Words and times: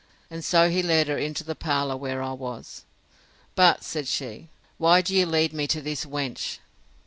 And 0.31 0.43
so 0.43 0.71
he 0.71 0.81
led 0.81 1.09
her 1.09 1.17
into 1.19 1.43
the 1.43 1.53
parlour 1.53 1.95
where 1.95 2.23
I 2.23 2.31
was. 2.33 2.85
But, 3.53 3.83
said 3.83 4.07
she, 4.07 4.49
why 4.79 5.03
do 5.03 5.13
you 5.15 5.27
lead 5.27 5.53
me 5.53 5.67
to 5.67 5.79
this 5.79 6.05
wench? 6.05 6.57